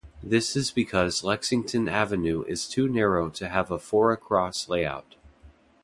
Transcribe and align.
This 0.23 0.55
is 0.55 0.71
because 0.71 1.23
Lexington 1.23 1.87
Avenue 1.87 2.41
is 2.47 2.67
too 2.67 2.89
narrow 2.89 3.29
to 3.29 3.49
have 3.49 3.69
a 3.69 3.77
four-across 3.77 4.67
layout. 4.67 5.13